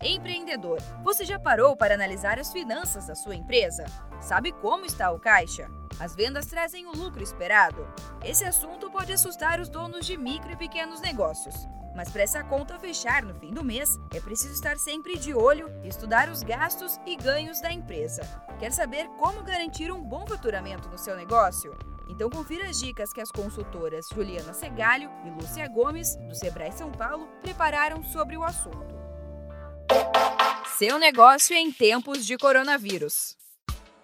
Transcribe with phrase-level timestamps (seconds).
[0.00, 3.84] Empreendedor, você já parou para analisar as finanças da sua empresa?
[4.20, 5.68] Sabe como está o caixa?
[5.98, 7.84] As vendas trazem o lucro esperado?
[8.24, 11.66] Esse assunto pode assustar os donos de micro e pequenos negócios.
[11.96, 15.68] Mas para essa conta fechar no fim do mês, é preciso estar sempre de olho
[15.82, 18.22] e estudar os gastos e ganhos da empresa.
[18.60, 21.76] Quer saber como garantir um bom faturamento no seu negócio?
[22.08, 26.92] Então confira as dicas que as consultoras Juliana Segalho e Lúcia Gomes, do Sebrae São
[26.92, 28.97] Paulo, prepararam sobre o assunto.
[30.78, 33.36] Seu negócio em tempos de coronavírus.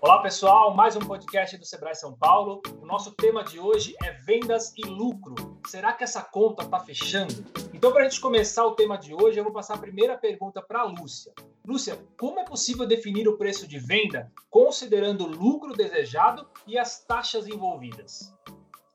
[0.01, 2.61] Olá pessoal, mais um podcast do Sebrae São Paulo.
[2.83, 5.37] O nosso tema de hoje é vendas e lucro.
[5.69, 7.45] Será que essa conta está fechando?
[7.73, 10.61] Então, para a gente começar o tema de hoje, eu vou passar a primeira pergunta
[10.61, 11.33] para a Lúcia.
[11.65, 16.99] Lúcia, como é possível definir o preço de venda considerando o lucro desejado e as
[17.05, 18.35] taxas envolvidas?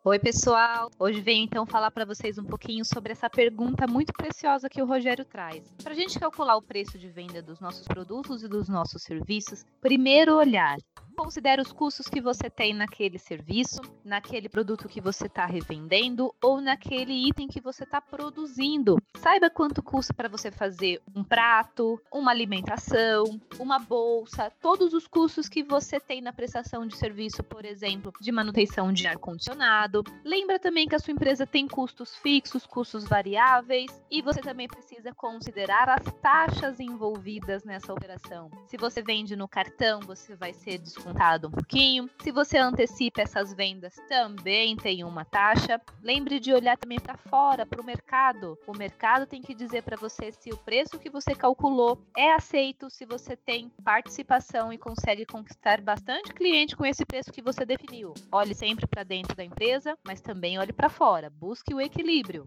[0.02, 0.90] Oi, pessoal!
[0.98, 4.86] Hoje venho então falar para vocês um pouquinho sobre essa pergunta muito preciosa que o
[4.86, 5.62] Rogério traz.
[5.84, 9.66] Para a gente calcular o preço de venda dos nossos produtos e dos nossos serviços,
[9.82, 10.78] primeiro olhar
[11.20, 16.62] Considere os custos que você tem naquele serviço, naquele produto que você está revendendo ou
[16.62, 18.98] naquele item que você está produzindo.
[19.18, 23.26] Saiba quanto custa para você fazer um prato, uma alimentação,
[23.60, 28.32] uma bolsa, todos os custos que você tem na prestação de serviço, por exemplo, de
[28.32, 30.06] manutenção de ar-condicionado.
[30.24, 35.14] Lembra também que a sua empresa tem custos fixos, custos variáveis e você também precisa
[35.14, 38.50] considerar as taxas envolvidas nessa operação.
[38.68, 42.10] Se você vende no cartão, você vai ser descontado descontado um pouquinho.
[42.22, 45.82] Se você antecipa essas vendas, também tem uma taxa.
[46.02, 48.58] Lembre de olhar também para fora, para o mercado.
[48.68, 52.90] O mercado tem que dizer para você se o preço que você calculou é aceito,
[52.90, 58.14] se você tem participação e consegue conquistar bastante cliente com esse preço que você definiu.
[58.32, 61.30] Olhe sempre para dentro da empresa, mas também olhe para fora.
[61.30, 62.46] Busque o equilíbrio.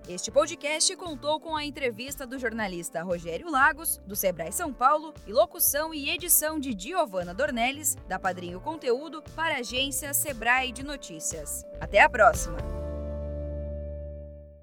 [0.09, 5.33] Este podcast contou com a entrevista do jornalista Rogério Lagos, do Sebrae São Paulo, e
[5.33, 11.65] locução e edição de Giovana Dornelles, da Padrinho Conteúdo, para a agência Sebrae de Notícias.
[11.81, 12.80] Até a próxima!